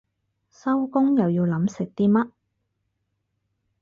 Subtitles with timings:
[0.49, 2.31] 收工又要諗食啲乜